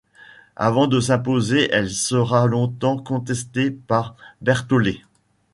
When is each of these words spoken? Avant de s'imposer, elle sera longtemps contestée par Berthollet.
Avant 0.55 0.87
de 0.87 0.99
s'imposer, 0.99 1.69
elle 1.71 1.91
sera 1.91 2.47
longtemps 2.47 2.97
contestée 2.97 3.69
par 3.69 4.15
Berthollet. 4.41 5.01